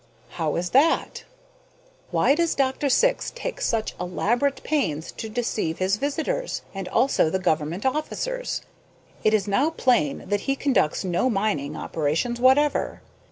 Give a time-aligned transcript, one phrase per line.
[0.29, 1.25] "How is that?"
[2.09, 2.89] "Why does Dr.
[2.89, 8.63] Syx take such elaborate pains to deceive his visitors, and also the government officers?
[9.23, 13.03] It is now plain that he conducts no mining operations whatever.